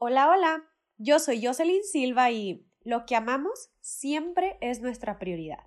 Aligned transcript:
Hola, 0.00 0.30
hola, 0.30 0.64
yo 0.96 1.18
soy 1.18 1.44
Jocelyn 1.44 1.82
Silva 1.82 2.30
y 2.30 2.64
lo 2.84 3.04
que 3.04 3.16
amamos 3.16 3.70
siempre 3.80 4.56
es 4.60 4.80
nuestra 4.80 5.18
prioridad. 5.18 5.58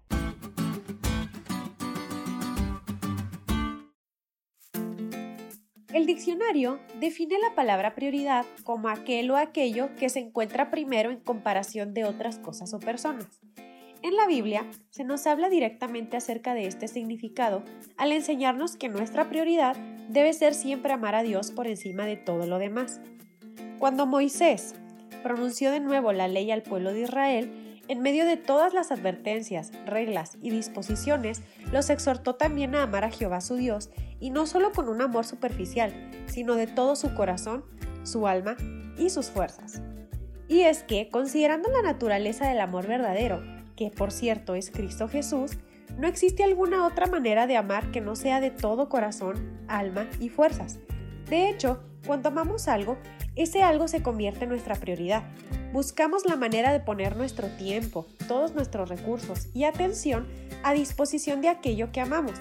El 5.94 6.05
diccionario 6.05 6.79
define 7.02 7.39
la 7.39 7.55
palabra 7.55 7.94
prioridad 7.94 8.46
como 8.63 8.88
aquel 8.88 9.29
o 9.31 9.36
aquello 9.36 9.94
que 9.97 10.07
se 10.07 10.20
encuentra 10.20 10.71
primero 10.71 11.11
en 11.11 11.20
comparación 11.20 11.93
de 11.93 12.05
otras 12.05 12.39
cosas 12.39 12.73
o 12.73 12.79
personas. 12.79 13.41
En 14.02 14.16
la 14.16 14.27
Biblia 14.27 14.66
se 14.91 15.04
nos 15.04 15.27
habla 15.27 15.50
directamente 15.50 16.16
acerca 16.16 16.54
de 16.54 16.68
este 16.68 16.88
significado 16.88 17.66
al 17.98 18.13
enseñarnos 18.13 18.77
que 18.77 18.88
nuestra 18.88 19.27
prioridad 19.27 19.75
debe 20.07 20.32
ser 20.32 20.54
siempre 20.54 20.93
amar 20.93 21.16
a 21.16 21.23
Dios 21.23 21.52
por 21.52 21.68
encima 21.68 22.05
de 22.05 22.16
todo 22.16 22.45
lo 22.45 22.59
demás. 22.59 23.02
Cuando 23.82 24.05
Moisés 24.05 24.75
pronunció 25.23 25.71
de 25.71 25.79
nuevo 25.79 26.13
la 26.13 26.27
ley 26.27 26.52
al 26.52 26.62
pueblo 26.62 26.94
de 26.94 27.02
Israel, 27.02 27.81
en 27.88 27.99
medio 27.99 28.26
de 28.26 28.38
todas 28.38 28.76
las 28.76 28.91
advertencias, 28.91 29.71
reglas 29.88 30.38
y 30.40 30.52
disposiciones, 30.52 31.41
los 31.71 31.90
exhortó 31.90 32.35
también 32.35 32.76
a 32.76 32.84
amar 32.84 33.05
a 33.05 33.09
Jehová 33.09 33.41
su 33.41 33.55
Dios, 33.55 33.90
y 34.20 34.30
no 34.30 34.45
solo 34.45 34.71
con 34.71 34.88
un 34.88 35.02
amor 35.02 35.26
superficial, 35.26 36.12
sino 36.27 36.54
de 36.54 36.67
todo 36.67 36.95
su 36.95 37.16
corazón, 37.16 37.66
su 38.04 38.27
alma 38.27 38.55
y 38.99 39.09
sus 39.09 39.31
fuerzas. 39.31 39.82
Y 40.48 40.59
es 40.62 40.84
que, 40.84 41.09
considerando 41.09 41.71
la 41.71 41.82
naturaleza 41.82 42.48
del 42.48 42.59
amor 42.59 42.85
verdadero, 42.85 43.41
que 43.76 43.90
por 43.90 44.12
cierto 44.12 44.54
es 44.54 44.70
Cristo 44.70 45.07
Jesús, 45.07 45.54
no 45.98 46.07
existe 46.07 46.43
alguna 46.43 46.85
otra 46.85 47.07
manera 47.07 47.48
de 47.48 47.57
amar 47.57 47.90
que 47.90 47.99
no 47.99 48.16
sea 48.16 48.41
de 48.41 48.52
todo 48.52 48.90
corazón, 48.90 49.59
alma 49.68 50.07
y 50.20 50.29
fuerzas. 50.29 50.77
De 51.27 51.49
hecho, 51.49 51.82
cuando 52.05 52.29
amamos 52.29 52.68
algo, 52.68 52.98
ese 53.35 53.63
algo 53.63 53.88
se 53.88 54.03
convierte 54.03 54.44
en 54.44 54.49
nuestra 54.49 54.76
prioridad. 54.76 55.23
Buscamos 55.71 56.26
la 56.26 56.35
manera 56.35 56.73
de 56.73 56.80
poner 56.80 57.16
nuestro 57.16 57.48
tiempo, 57.48 58.05
todos 58.27 58.54
nuestros 58.54 58.90
recursos 58.90 59.48
y 59.54 59.63
atención 59.63 60.27
a 60.63 60.74
disposición 60.74 61.41
de 61.41 61.49
aquello 61.49 61.91
que 61.91 62.02
amamos. 62.02 62.34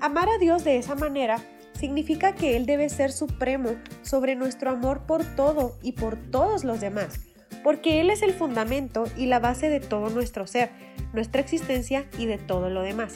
Amar 0.00 0.28
a 0.28 0.38
Dios 0.38 0.64
de 0.64 0.78
esa 0.78 0.94
manera 0.94 1.36
significa 1.78 2.34
que 2.34 2.56
Él 2.56 2.66
debe 2.66 2.88
ser 2.88 3.12
supremo 3.12 3.70
sobre 4.02 4.36
nuestro 4.36 4.70
amor 4.70 5.02
por 5.06 5.24
todo 5.36 5.76
y 5.82 5.92
por 5.92 6.16
todos 6.16 6.64
los 6.64 6.80
demás, 6.80 7.20
porque 7.62 8.00
Él 8.00 8.10
es 8.10 8.22
el 8.22 8.32
fundamento 8.32 9.04
y 9.16 9.26
la 9.26 9.38
base 9.38 9.68
de 9.68 9.80
todo 9.80 10.08
nuestro 10.08 10.46
ser, 10.46 10.70
nuestra 11.12 11.40
existencia 11.40 12.06
y 12.18 12.26
de 12.26 12.38
todo 12.38 12.70
lo 12.70 12.82
demás. 12.82 13.14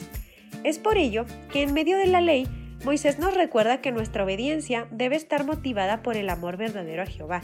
Es 0.63 0.79
por 0.79 0.97
ello 0.97 1.25
que 1.51 1.63
en 1.63 1.73
medio 1.73 1.97
de 1.97 2.07
la 2.07 2.21
ley 2.21 2.47
Moisés 2.83 3.19
nos 3.19 3.33
recuerda 3.33 3.81
que 3.81 3.91
nuestra 3.91 4.23
obediencia 4.23 4.87
debe 4.91 5.15
estar 5.15 5.45
motivada 5.45 6.03
por 6.03 6.15
el 6.15 6.29
amor 6.29 6.57
verdadero 6.57 7.03
a 7.03 7.07
Jehová, 7.07 7.41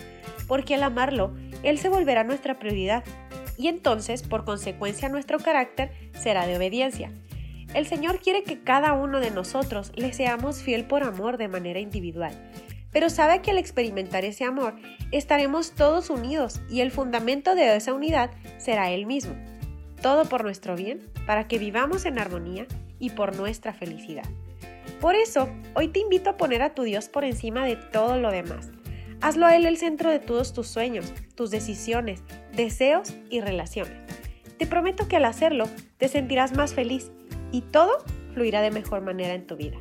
porque 0.48 0.76
al 0.76 0.84
amarlo, 0.84 1.34
Él 1.64 1.80
se 1.80 1.90
volverá 1.90 2.24
nuestra 2.24 2.60
prioridad, 2.60 3.04
y 3.58 3.68
entonces, 3.68 4.24
por 4.24 4.46
consecuencia, 4.46 5.10
nuestro 5.10 5.40
carácter 5.40 5.92
será 6.14 6.48
de 6.48 6.58
obediencia. 6.58 7.12
El 7.74 7.88
Señor 7.88 8.20
quiere 8.20 8.44
que 8.44 8.62
cada 8.62 8.94
uno 8.94 9.20
de 9.20 9.32
nosotros 9.32 9.92
le 9.96 10.14
seamos 10.14 10.62
fiel 10.62 10.86
por 10.86 11.04
amor 11.04 11.38
de 11.38 11.48
manera 11.48 11.80
individual, 11.80 12.32
pero 12.92 13.10
sabe 13.10 13.42
que 13.42 13.52
al 13.52 13.58
experimentar 13.58 14.24
ese 14.24 14.44
amor 14.44 14.76
estaremos 15.12 15.74
todos 15.74 16.12
unidos 16.12 16.62
y 16.70 16.82
el 16.82 16.92
fundamento 16.92 17.56
de 17.56 17.76
esa 17.76 17.94
unidad 17.94 18.30
será 18.58 18.92
Él 18.92 19.08
mismo. 19.08 19.36
Todo 20.02 20.26
por 20.26 20.44
nuestro 20.44 20.76
bien, 20.76 21.00
para 21.26 21.48
que 21.48 21.58
vivamos 21.58 22.06
en 22.06 22.20
armonía 22.20 22.68
y 23.00 23.10
por 23.10 23.36
nuestra 23.36 23.74
felicidad. 23.74 24.26
Por 25.04 25.16
eso, 25.16 25.50
hoy 25.76 25.90
te 25.90 26.00
invito 26.00 26.30
a 26.30 26.38
poner 26.38 26.62
a 26.62 26.74
tu 26.74 26.84
Dios 26.84 27.10
por 27.10 27.26
encima 27.26 27.66
de 27.66 27.76
todo 27.76 28.18
lo 28.18 28.32
demás. 28.32 28.72
Hazlo 29.20 29.46
a 29.46 29.54
Él 29.58 29.66
el 29.66 29.76
centro 29.76 30.10
de 30.10 30.20
todos 30.20 30.54
tus 30.54 30.70
sueños, 30.70 31.14
tus 31.36 31.52
decisiones, 31.52 32.24
deseos 32.56 33.14
y 33.30 33.42
relaciones. 33.42 34.02
Te 34.58 34.66
prometo 34.66 35.10
que 35.10 35.18
al 35.18 35.26
hacerlo 35.26 35.66
te 35.98 36.08
sentirás 36.08 36.56
más 36.56 36.74
feliz 36.74 37.12
y 37.52 37.64
todo 37.64 37.92
fluirá 38.34 38.62
de 38.62 38.72
mejor 38.72 39.02
manera 39.02 39.34
en 39.34 39.46
tu 39.46 39.58
vida. 39.58 39.78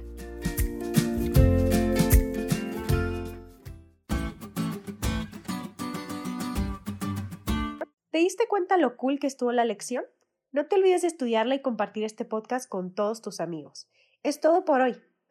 ¿Te 8.10 8.18
diste 8.18 8.48
cuenta 8.48 8.76
lo 8.76 8.96
cool 8.96 9.20
que 9.20 9.28
estuvo 9.28 9.52
la 9.52 9.64
lección? 9.64 10.04
No 10.50 10.66
te 10.66 10.74
olvides 10.74 11.02
de 11.02 11.08
estudiarla 11.08 11.54
y 11.54 11.62
compartir 11.62 12.02
este 12.02 12.24
podcast 12.24 12.68
con 12.68 12.92
todos 12.92 13.22
tus 13.22 13.38
amigos. 13.38 13.88
Es 14.24 14.40
todo 14.40 14.64
por 14.64 14.80
hoy 14.80 14.96